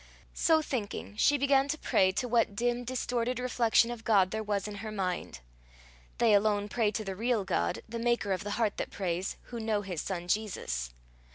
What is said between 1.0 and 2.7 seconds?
she began to pray to what